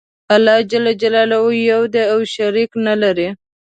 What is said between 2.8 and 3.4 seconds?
نلری.